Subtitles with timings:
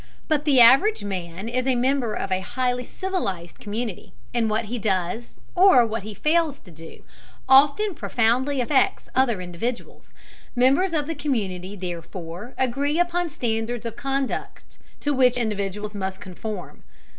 [0.27, 4.79] But the average man is a member of a highly civilized community, and what he
[4.79, 7.03] does, or what he fails to do,
[7.47, 10.11] often profoundly affects other individuals.
[10.55, 16.81] Members of the community therefore agree upon standards of conduct, to which individuals must conform.